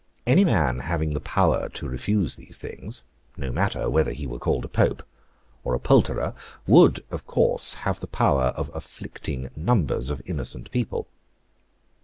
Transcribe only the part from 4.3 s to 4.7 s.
called a